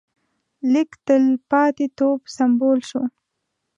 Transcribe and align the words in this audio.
لیک 0.71 0.91
د 0.97 1.01
تلپاتېتوب 1.07 2.19
سمبول 2.35 2.79
شو. 2.89 3.03